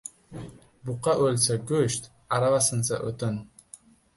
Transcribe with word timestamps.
•Buqa 0.87 1.13
o‘lsa― 1.25 1.57
go‘sht, 1.73 2.09
arava 2.39 2.65
sinsa― 2.71 3.03
o‘tin. 3.11 3.39